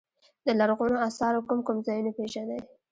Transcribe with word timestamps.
د 0.45 0.47
لرغونو 0.59 0.97
اثارو 1.07 1.45
کوم 1.47 1.59
کوم 1.67 1.77
ځایونه 1.87 2.11
پيژنئ. 2.17 2.59